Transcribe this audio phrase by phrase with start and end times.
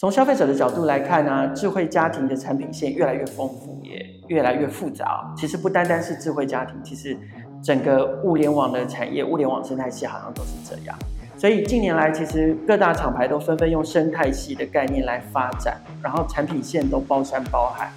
[0.00, 5.30] 从消费者的角度来看呢、智慧家庭的产品线越来越丰富，也越来越复杂。
[5.36, 7.14] 其实不单单是智慧家庭，其实
[7.62, 10.98] 整个物联网的产业、物联网生态系好像都是这样。
[11.36, 17.92] 所以近年来，其实各大厂牌都纷纷用生态系的概念来发展，然后产品线都包山包海。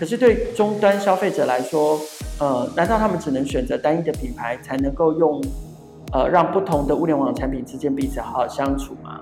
[0.00, 2.00] 可是对终端消费者来说，
[2.40, 5.38] 呃，难道他们只能选择单一的品牌才能够用，
[6.14, 9.20] 呃，让不同的物联网产品之间彼此好好相处吗？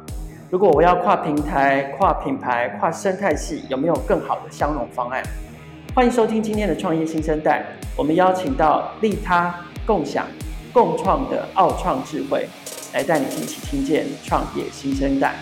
[0.51, 5.23] 如果我要跨平台、跨品牌、跨生态系，有没有更好的相融方案？
[5.95, 7.65] 欢迎收听今天的创业新生代，
[7.97, 9.55] 我们邀请到利他、
[9.87, 10.27] 共享、
[10.73, 12.49] 共创的奥创智慧，
[12.93, 15.37] 来带你一起听见创业新生代。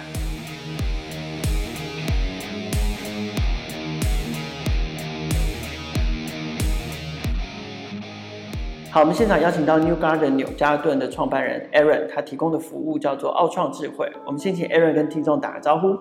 [8.98, 14.10] 好，我们现场邀请到 New Garden 纽加顿的创办人 Aaron，他提供的服务叫做奥创智慧。
[14.26, 15.96] 我们先请 Aaron 跟听众打个招呼。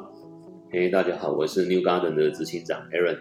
[0.71, 3.19] 嘿，大家好，我是 New Garden 的执行长 Aaron。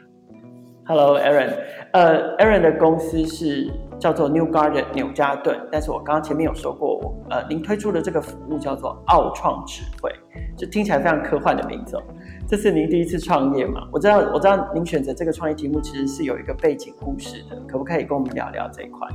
[0.86, 1.50] Hello，Aaron。
[1.92, 10.10] 呃，Aaron 的公司是叫做 New Garden 纽加顿，但是我刚刚前面有说过，呃，您推出的这个服务叫做奥创智慧，
[10.56, 11.98] 就听起来非常科幻的名字。
[12.48, 13.86] 这是您第一次创业嘛？
[13.92, 19.06] 我知道，我知道您选择这个创业题目其实是有一个背景故事的，可不可以跟我们聊聊这一块？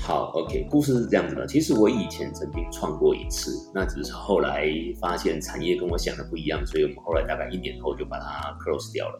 [0.00, 1.46] 好，OK，故事是这样子的。
[1.46, 4.66] 其实我以前曾经创过一次，那只是后来
[4.98, 9.18] 发现产业跟我想的不一样，所以我们后来大概一年后就把它 close 掉了。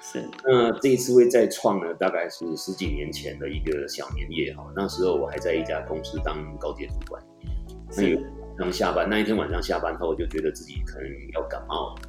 [0.00, 4.64] 是，那这一次会再创呢，大概是十几年前的一个小年夜哈。
[4.76, 7.20] 那时候我还在一家公司当高级主管，
[7.96, 8.20] 那有
[8.56, 12.02] 刚下班那一天晚上下班后，我就觉得自己可能要感冒了，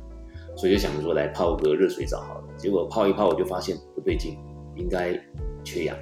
[0.55, 2.43] 所以就想着说来泡个热水澡好了。
[2.57, 4.37] 结果泡一泡，我就发现不对劲，
[4.75, 5.19] 应该
[5.63, 5.97] 缺氧。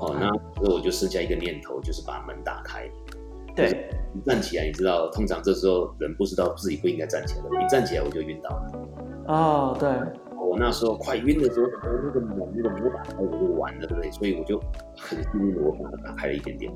[0.00, 0.28] 哦，那
[0.60, 2.88] 所以我就剩下一个念头，就是把门打开。
[3.56, 8.72] 对，一站起来，你知道，通常这时候人不知道自己不应该站起来的，一站起来我就晕倒了。
[9.28, 9.88] 哦，对，
[10.36, 14.10] 我那时候快晕的时候，那个门那个门打开，我就完了，对不对？
[14.10, 14.58] 所以我就
[14.98, 16.72] 很幸运的，我把它打开了一点点。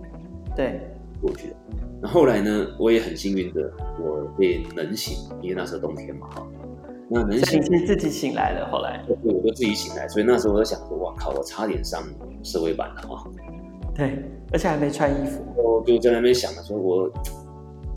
[0.54, 0.80] 对，
[1.20, 1.56] 过去了。
[2.00, 6.46] 那后来呢，我也很幸运的，我被冷醒，因为那时候冬天嘛，哈。
[7.10, 12.02] 那能醒，你是自己醒来了，后来对，我就自己醒来，所以那时候我就想说，哇靠，我差点上
[12.42, 13.30] 社会版了哈。
[13.94, 15.42] 对，而且还没穿衣服。
[15.56, 17.10] 我就在那边想的时候，我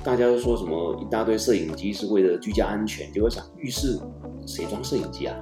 [0.03, 3.99] 大家都说什么一大堆摄影机是为了居家安全，就会想浴室
[4.47, 5.35] 谁装摄影机啊？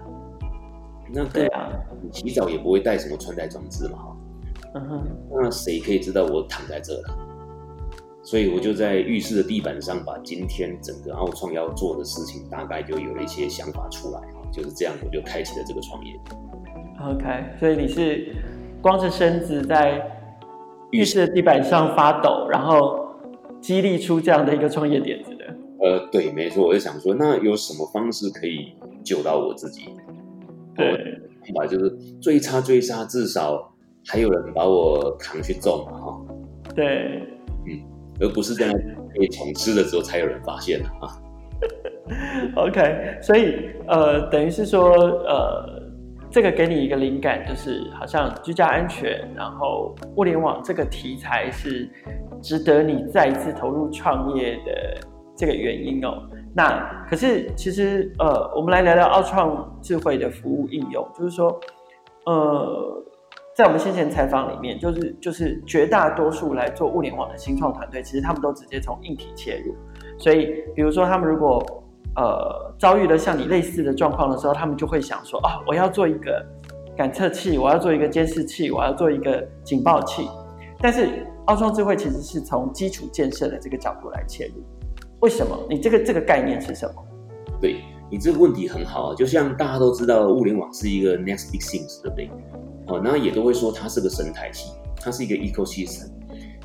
[1.13, 1.69] 那对啊，
[2.01, 4.17] 你洗澡也不会带什么穿戴装置嘛哈。
[4.75, 7.28] 嗯哼，那谁可以知道我躺在这了？
[8.29, 14.21] 所以我就在浴室的地板上，把今天整个奥创要做的事情，大概就有了一些想法出来，
[14.53, 16.13] 就是这样，我就开启了这个创业。
[17.01, 18.27] OK，所以你是
[18.83, 19.99] 光着身子在
[20.91, 23.03] 浴室的地板上发抖，然后
[23.59, 25.45] 激励出这样的一个创业点子的。
[25.81, 29.85] 呃，对，没错，我就想说，那有什么方式可以救到我自己？
[30.75, 31.89] 对，方法就是
[32.21, 33.73] 最差最差，至少
[34.05, 36.21] 还有人把我扛去揍嘛，哈。
[36.75, 37.28] 对，嗯。
[38.19, 38.73] 而不是在那
[39.19, 41.07] 被虫吃的时候才有人发现的啊。
[42.55, 45.81] OK，所以呃，等于是说呃，
[46.29, 51.89] 这个给你一个灵感，就是好像居家安全，然后物联网这个题材是
[52.41, 54.97] 值得你再一次投入创业的
[55.35, 56.23] 这个原因哦。
[56.53, 61.59] 那可是其实呃，我们来聊聊奥创智慧的服务应用，就是说
[62.25, 63.03] 呃。
[63.59, 69.75] 在我们先前采访里面，就是就是绝大多数来做物联网的新创团队，其实他们都直接从硬体切入。
[70.17, 71.61] 所以，比如说他们如果
[72.15, 76.41] 呃遭遇了像你类似的状况的时候，他们就会想说啊，我要做一个
[76.95, 80.25] 感测器，我要做一个监视器，我要做一个警报器。
[80.79, 81.09] 但是
[81.47, 84.63] 奥创智慧其实是从基础建设的这个角度来切入。
[85.19, 85.53] 为什么？
[85.69, 87.03] 你这个这个概念是什么？
[87.59, 92.31] 对，你这个问题很好，就像大家都知道，物联网是一个 next big things，对不对？
[92.89, 96.09] 哦，那也都会说它是个生态系，它是一个 ecosystem。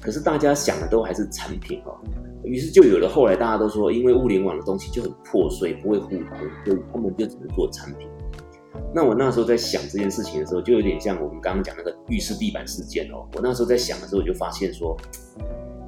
[0.01, 1.97] 可是大家想的都还是产品哦，
[2.45, 6.29] 于是就有了后来大家都说，因为物联网的东西就很破碎，不会互通，
[6.65, 8.09] 所以他们就只能做产品。
[8.95, 13.27] 那我那时候在想这件事情的时候，就有点像我们刚刚讲那个浴室地板事件哦。
[13.35, 14.97] 我那时候在想的时候，我就发现说，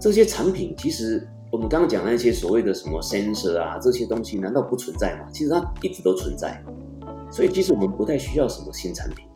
[0.00, 5.28] 这些产品其实我们刚刚讲那些所谓的什么 sensor 啊，这些东西难道不存在吗？
[5.32, 6.62] 其实它一直都存在。
[7.30, 9.26] 所以其实我们不太需要什么新产品。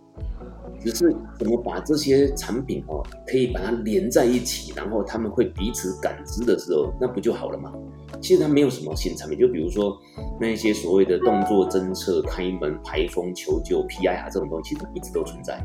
[0.80, 7.72] 只是怎么把这些产品哦，可以把它连在一起，然后他们会彼此感知的时候，那不就好了吗？
[8.20, 9.96] 其实它没有什么新产品，就比如说
[10.40, 15.62] 那些所谓的动作侦测、开门、排风、求救、PIR 这种东西，其实一直都存在。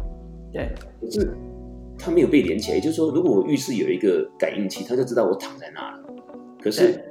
[0.53, 1.35] 对，可是
[1.97, 2.75] 它没有被连起来。
[2.75, 5.99] 也就是说，如果我浴室有一个感应器，它就知道我躺在那了。
[6.61, 7.03] 可是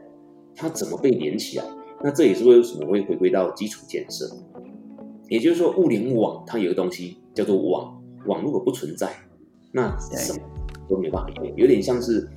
[0.54, 1.64] 它怎么被连起来？
[2.02, 4.28] 那这也是为什么会回归到基础建设，
[5.28, 7.93] 也就是说，物联网它有个东西叫做网，
[8.26, 9.10] 网如果不存在，
[9.72, 10.40] 那什么
[10.88, 12.28] 都没办法用，有点像是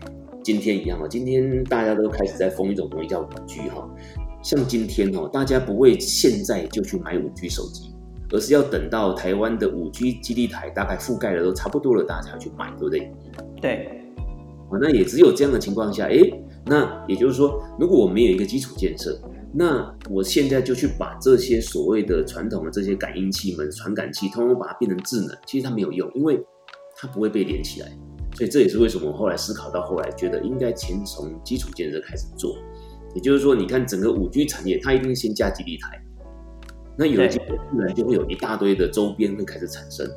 [0.43, 1.07] 今天一样啊。
[1.07, 3.89] 今天大家都开始在封一种东西叫五 G 哈，
[4.41, 7.93] 像今天哦，大家不会现在就去买五 G 手机。
[8.29, 13.09] 而是要等到台湾的五 G 基地台大概覆盖的都差不多了，大家才去买，对不对？
[13.61, 14.01] 对。
[14.81, 16.19] 那也只有这样的情况下，哎，
[16.65, 19.17] 那也就是说，如果我没有一个基础建设，
[19.53, 26.39] 那我现在就去把这些所谓的传统的这些感应器们、传感器，通通把它变成智能，其实它没有用，因为
[26.95, 27.87] 它不会被连起来。
[28.35, 32.55] 所以这也是为什么我后来思考到后来，觉得应该先从基础建设开始做。
[33.15, 35.99] 也就是说，你看整个五 G 产业，它一定先加基地台。
[36.95, 40.07] 那有了基础，自然就会有一大堆的周边会开始产生。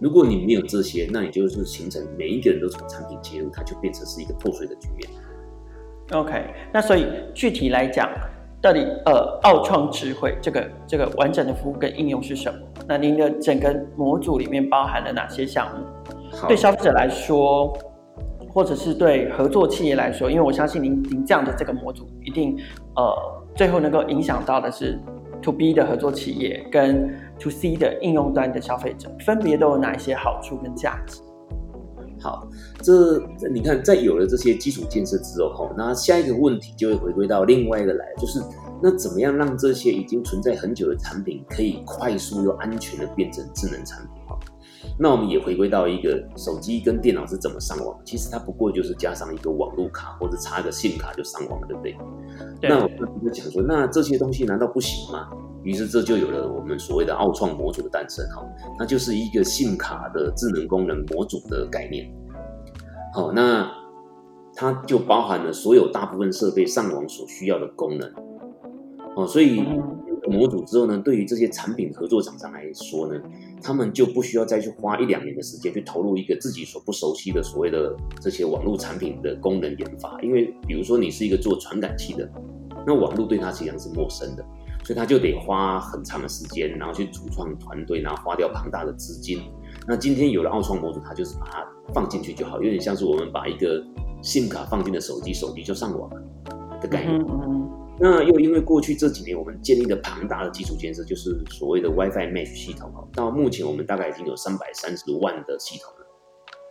[0.00, 5.08] 如果你没有这些，那你就是形成每一个人都从产品切入，它就变成是一个破碎的局面。
[6.12, 8.10] OK，那所以具体来讲，
[8.60, 12.58] 到底呃，奥创智慧这个这个完整的服务跟应用是什么？
[12.86, 15.84] 那您的整个模组里面包含了哪些项目？
[16.46, 17.72] 对消费者来说，
[18.52, 22.58] 或者是对合作企业来说，因为我相信您您这样的这个模组一定
[22.96, 23.14] 呃，
[23.54, 24.98] 最后能够影响到的是。
[25.40, 31.20] To B 的合作企业跟 To C 的应用端的消费者，分别都有哪一些好处跟价值？
[32.20, 32.48] 好，
[32.82, 33.18] 这
[33.52, 38.40] 你看，在有了这些基础建设之后，那下一个问题就会回归到另外一个来，就是
[38.82, 44.22] 那怎么样让这些已经存在很久的产品，可以快速又安全的变成智能产品？
[44.98, 51.96] 那我们也回归到一个手机跟电脑是怎么上网，其实它不过就是加上一个网络卡或者插个 SIM 卡就上网了，对不对？
[52.60, 52.70] 对。
[52.70, 55.28] 那我们就讲说，那这些东西难道不行吗？
[55.62, 58.44] 于是这就有了我们所谓的奥创模组的诞生，哈，
[58.78, 62.10] 那就是一个 SIM 卡的智能功能模组的概念。
[63.14, 63.70] 好，那
[64.54, 68.12] 它就包含了所有大部分设备上网所需要的功能。
[69.16, 69.62] 哦，所以。
[70.28, 73.18] 模组之后呢，对于这些产品合作厂商来说呢，
[73.62, 80.20] 他们就不需要再去花一两年的时间去投入一个自己所不熟悉的所谓的这些网络产品的功能研发。
[80.22, 82.28] 因为比如说你是一个做传感器的，
[82.86, 84.44] 那网络对他实际上是陌生的，
[84.84, 89.40] 所以他就得花很长的时间，然后去组创团队，然后花掉庞大的资金。
[89.86, 93.82] 那今天有了奥创模组，它就是把它放进去就好，有点像是我们把一个
[94.20, 96.22] SIM 卡放进了手机，手机就上网了
[96.80, 97.18] 的概念。
[98.00, 106.06] 那又因为过去这几年我们建立的庞大的基础建设，就是所谓的 WiFi Mesh 系统哈，到目前我们大概已经有三百三十万的系统了。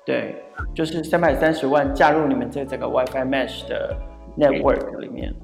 [0.06, 0.42] 对，
[0.74, 3.94] 就是三百三十万加入你们这这个 WiFi Mesh 的
[4.38, 5.36] network 里面。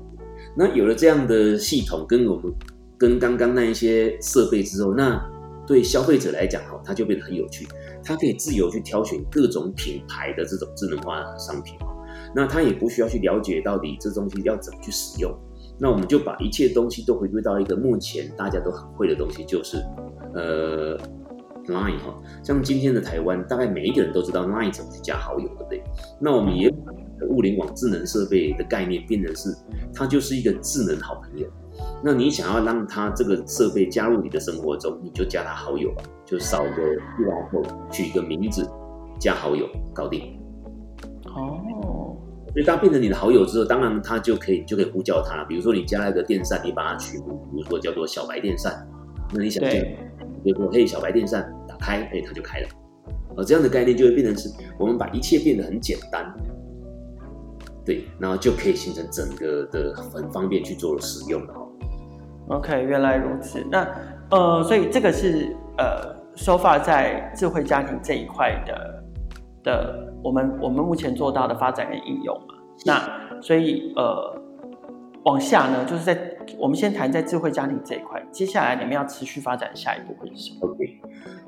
[0.55, 2.53] 那有了这样的系统，跟我们
[2.97, 5.21] 跟刚刚那一些设备之后，那
[5.67, 7.67] 对消费者来讲哈，它就变得很有趣，
[8.01, 11.87] 它可以自由去挑选各种品牌的这种智能化商品哈，
[12.33, 15.29] 那它也不需要去了解到底这东西要怎么去使用。
[15.79, 19.77] 那我们就把一切东西都回归到一个目前大家都很会的东西，就是
[20.33, 20.97] 呃
[21.67, 22.15] ，Line 哈。
[22.43, 25.83] 像今天的台湾，大概每一个人都知道 Line 怎么去加好友，对不对？
[26.19, 26.77] 那我们也把
[27.29, 29.49] 物联网智能设备的概念变成是，
[29.93, 31.47] 它就是一个智能好朋友。
[32.03, 38.69] 那你想要让它这个设备加入你的生活中，你就加它好友吧，就扫个 QR code，取一个名字，
[39.19, 40.39] 加好友，搞定。
[41.25, 41.59] 哦
[42.53, 45.45] 所以当变成你的好友之后，当然他就可以就可以呼叫他了。
[45.49, 48.87] 比如说你加了一个电扇，你把它取名，比如说叫做小白电扇，
[49.33, 49.97] 那你想见，
[50.43, 52.67] 比如说嘿小白电扇打开，哎它就开了。
[53.35, 56.31] 而这样的概念就会变成是我们把一切变得很简单，
[57.83, 61.59] 对，然后就可以形成整个的很方便去做使用的哈。
[62.49, 63.65] OK，原来如此。
[63.71, 63.87] 那
[64.29, 69.02] 呃，所以这个是呃，so far 在智慧家庭这一块的
[69.63, 70.13] 的。
[70.23, 72.55] 我们我们目前做到的发展跟应用嘛，
[72.85, 74.41] 那所以呃，
[75.25, 76.17] 往下呢，就是在
[76.57, 80.73] 我们先谈在智慧家庭这一块，接下来你们要持续发展下一步会是什么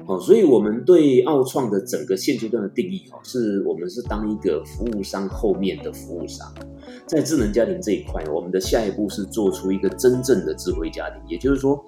[0.05, 6.53] 好，所以我们对奥创的整个现阶段的定义哈，是我们是当一个服务商后面的服务商，
[7.07, 11.83] 在智能家庭这一块，我们的下一步是做出一个真正的智慧家庭，也就是说。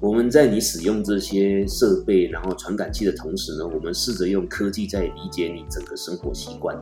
[0.00, 6.76] 我们在你使用这些设备，然后传感器的同时呢，我们试着用科技在理解你整个生活习惯，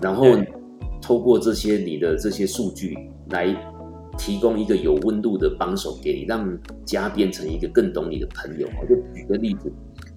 [0.00, 0.24] 然后
[1.02, 2.96] 透过这些你的这些数据
[3.30, 3.46] 来
[4.16, 8.68] 提供一个有温度的帮手给你，让家变成一个更懂你的朋友。
[8.80, 9.72] 我就举个例子，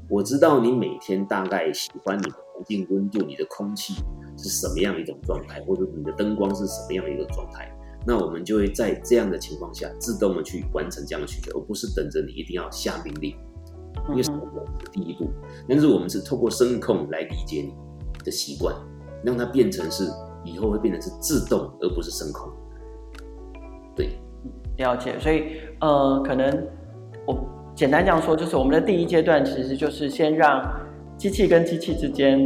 [0.10, 3.94] 我知道你每天大概喜欢你的环境温度，你的空气
[4.38, 7.72] 是什么样一种状态，或者你的灯光是什么样一个状态。
[8.06, 13.36] 那我们就会在这样的情况下，自动的去完成这样的需求，而不是等着你一定要下命令，
[14.10, 15.30] 因为是我们的第一步。
[15.68, 17.74] 但是我们是透过声控来理解你
[18.24, 18.74] 的习惯，
[19.26, 20.06] 让它变成是
[20.46, 22.50] 以后会变成是自动，而不是声控。
[23.98, 24.10] 对，
[24.78, 26.68] 了解，所以呃，可能
[27.26, 27.38] 我
[27.76, 30.64] 简单这样说，就是我们的第一阶段其实就是先让
[31.18, 32.40] 机器跟机器之间，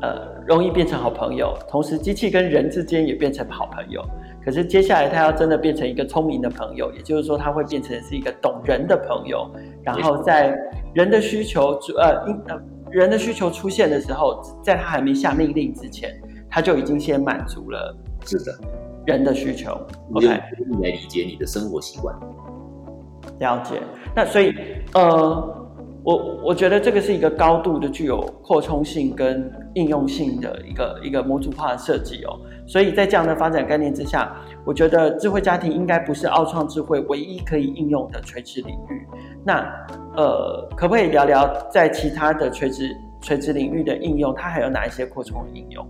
[0.00, 4.02] 呃，容易变成好朋友，同时机器跟人之间也变成好朋友。
[4.44, 9.48] 可是接下来他要真的变成一个聪明的朋友，也就是说，他会变成是一个懂人的朋友，
[9.84, 10.58] 然后在
[10.94, 12.60] 人的需求呃，呃
[12.90, 16.10] 人的需求出现的时候，在他还没下命令之前，
[16.50, 17.96] 他就已经先满足了。
[18.24, 18.52] 是的。
[19.06, 19.72] 人的需求
[20.14, 20.42] ，OK，来
[20.90, 22.14] 理解你的生活习惯。
[23.38, 23.80] 了解，
[24.14, 24.54] 那所以，
[24.94, 25.66] 呃，
[26.04, 32.38] 我我觉得这个是一个高度的具有扩充性跟应用性的一个一个模组化的设计哦。
[32.66, 34.32] 所以在这样的发展概念之下，
[34.64, 39.06] 我觉得智慧家庭应该不是奥创智慧唯一可以应用的垂直领域。
[39.44, 39.64] 那，
[40.16, 45.84] 呃，可不可以聊聊在其他的垂直垂直领域的应用，它还有哪一些扩充的应用？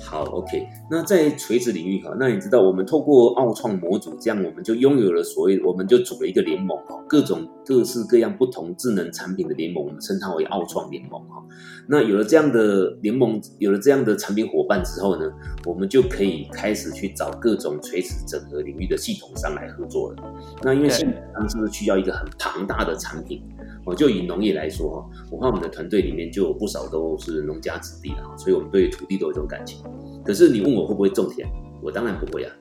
[0.00, 0.66] 好，OK。
[0.90, 11.44] 那在垂直领域哈，那你知道我们透过奥创模组，这样我们就拥有了所谓，我们就组了一个联盟哈，各种各式各样不同智能产品的联盟，我们称它为奥创联盟哈。
[11.88, 15.30] 那有了这样的联盟，有了这样的产品伙伴之后呢，
[15.66, 20.16] 我们就可以开始去找各种垂直整合领域的系统商来合作了。
[20.62, 23.42] 那因为系统商是不是需要一个很庞大的产品？
[23.84, 29.82] 我就以农业来说哈，我看我们的团队里面就有不少都是农家子弟哈，所以我们对土地都有一种感情。
[30.24, 31.48] 可是你问我会不会种田，
[31.82, 32.52] 我当然不会啊。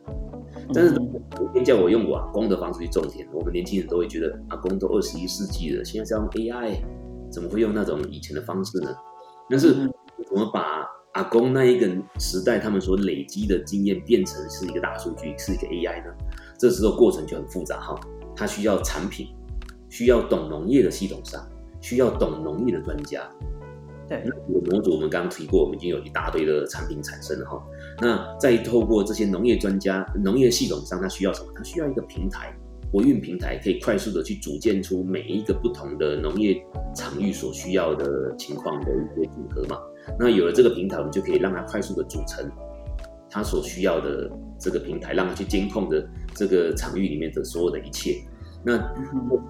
[0.74, 6.78] 但是有天叫我用我阿公的方式去种田，我们年轻人都会觉得阿公都二十一世纪了，现在是用 AI，
[7.32, 8.90] 怎么会用那种以前的方式呢？
[9.50, 9.90] 但是
[10.32, 11.88] 我们把阿公那一个
[12.20, 16.14] 时代他们所累积的经验变成是一个大数据，是一个 AI 呢？
[16.58, 18.00] 这时候过程就很复杂哈，
[18.36, 19.28] 它需要产品。
[19.90, 21.42] 需要懂农业的系统上，
[21.80, 23.22] 需要懂农业的专家。
[24.08, 27.62] 对，那个模组我们刚刚提过，我们已经有一大堆的产品产生了哈。
[28.00, 31.48] 那再透过这些农业专家、农业系统商，他需要什么？
[31.56, 32.56] 他需要一个平台，
[32.90, 36.56] 国运平台，可以快速的去组建出每一个不同的农业
[36.96, 39.78] 场域所需要的情况的一些组合嘛。
[40.18, 42.50] 那有了这个平台，我们就可以让它快速的组成
[43.30, 48.16] 它所需要的这个平台，让它去监控的这个场域里面的所有的一切。
[48.64, 48.78] 那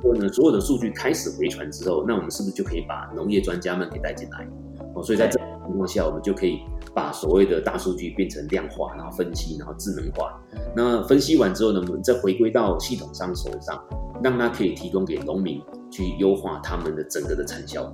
[0.01, 4.47] 说呢，所有的数据开始回传之后，那我们是不是就可以把农业专家们给带进来？
[4.93, 6.59] 哦，所以在这种情况下，我们就可以
[6.93, 10.39] 把所谓的大数据变成量化，然后分析，然后智能化。
[10.75, 13.83] 那分析完之后呢，我们再回归到系统商手上，
[14.23, 17.91] 让它可以提供给农民去优化他们的整个的产销，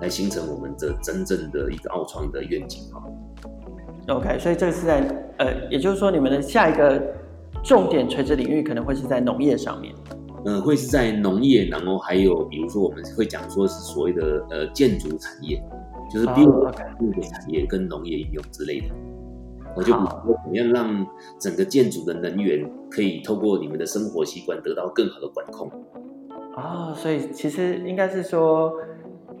[0.00, 3.02] 来形成我们的真正的一个奥创的愿景哈。
[4.08, 5.00] OK，所以这个是在
[5.38, 7.00] 呃，也就是说，你们的下一个
[7.62, 9.94] 重点垂直领域可能会是在农业上面。
[10.44, 15.62] 呃，会是在农业，然后还有比如说我们会讲说是所谓的呃建筑产业，
[16.10, 18.86] 就是比如说建筑产业跟农业应用之类的。
[19.76, 21.06] 我就比如说怎么样让
[21.40, 25.68] 整个建筑的能源可以透过你们的生活习惯得到更好的管控。
[26.54, 28.72] 啊、哦，所以其实应该是说，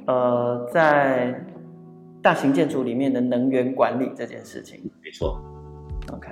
[0.06, 1.40] 呃，在
[2.20, 4.90] 大型建筑里面的能源管理这件事情。
[5.00, 5.40] 没错。
[6.12, 6.30] OK，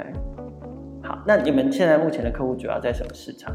[1.04, 3.54] 好，那你们现在目前的客户主要在什么市场？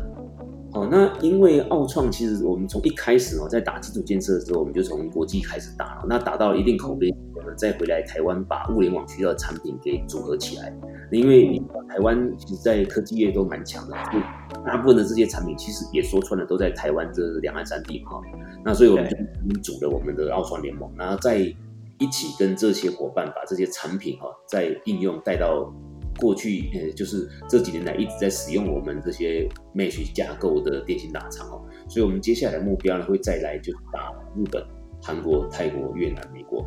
[0.73, 10.75] 哦，那因为奥创其实我们从一开始哦，在打基础建设的时候，我们就从国际开始打，那打到一定口碑，我们再回来台湾把物联网需要的产品给组合起来。
[11.11, 14.19] 因为你台湾其实在科技业都蛮强的，就
[14.65, 18.21] 大部分的这些产品其实也说穿了都在台湾这两岸三地哈。
[18.63, 25.73] 那所以我们就组了我们的奥创联盟，然后在一起跟这些伙伴把这些产品哈，再应用带到。
[26.17, 34.63] 过去呃，就是这几年来一直在使用我们这些 Mesh 架构的电信大厂哦，所以我们接下来的目标呢会再来就是打日本、
[35.01, 36.65] 韩国、泰国、越南、美国.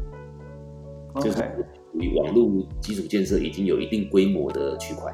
[1.21, 5.12] 就是属于网络基础建设已经有一定规模的区块。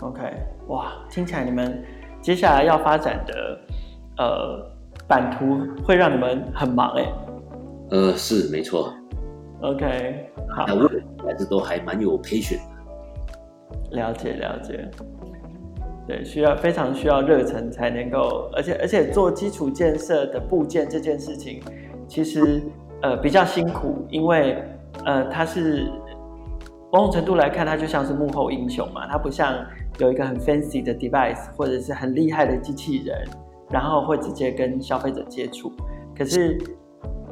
[0.00, 0.22] OK，
[0.68, 1.84] 哇，听起来你们
[2.22, 3.60] 接下来要发展的
[4.16, 4.70] 呃
[5.06, 7.12] 版图会让你们很忙哎。
[7.90, 8.94] 呃，是没错。
[9.60, 10.88] OK，好，那我
[11.26, 12.62] 还是都还蛮有 patience
[13.90, 14.88] 了解了解，
[16.06, 21.62] 对，需要非常需要热忱才能够，而且而且做基础建设的部件这件事情，
[22.06, 22.62] 其实
[23.02, 24.62] 呃比较辛苦，因为
[25.04, 25.90] 呃它是
[26.92, 29.54] 某种程度来看，它就像是幕后英雄嘛，它不像
[29.98, 33.26] 有一个很 fancy 的 device 或者是很厉害的机器人，
[33.70, 35.72] 然后会直接跟消费者接触。
[36.16, 36.58] 可是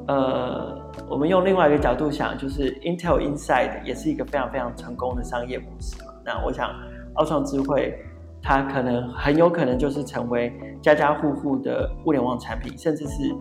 [0.08, 0.76] 呃
[1.08, 6.12] 我们用另外一个角度想，就是 Intel Inside 也是一个非常非常成功的商业模式嘛。
[6.26, 6.68] 那我想，
[7.14, 7.96] 奥创智慧，
[8.42, 10.52] 它可能很有可能就是成为
[10.82, 13.32] 家家户户的物联网产品，甚至是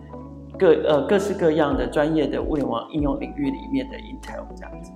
[0.56, 4.92] 各呃各式各样的专业的物联网应用领域里面的 Intel 这样子。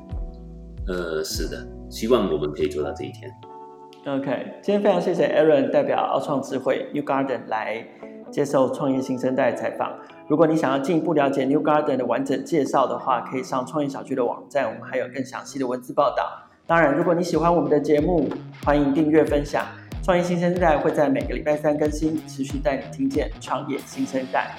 [0.87, 3.31] 呃，是的，希望我们可以做到这一天。
[4.07, 7.85] OK，今天非常谢谢 Aaron 代表奥创智慧 New Garden 来
[8.31, 9.93] 接受创业新生代采访。
[10.27, 16.25] 如果你想要进一步了解 New Garden 的完整介绍的话，可以上创业小区的网站，我们还有更详细的文字报道。
[16.71, 18.29] 当然，如果你喜欢我们的节目，
[18.65, 19.67] 欢迎订阅分享。
[20.05, 24.53] 创业新生代会在每个礼拜三更新，持续带你听见创业新生代。